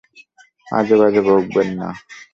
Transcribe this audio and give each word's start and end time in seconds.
আজেবাজে 0.67 1.21
বকবেন 1.27 1.67
না। 1.79 1.89